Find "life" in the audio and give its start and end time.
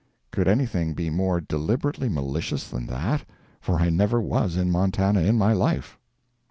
5.53-5.99